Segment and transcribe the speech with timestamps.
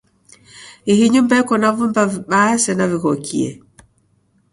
[0.91, 3.49] Ihi nyumba yeko na vumba vibaa sena vighokie.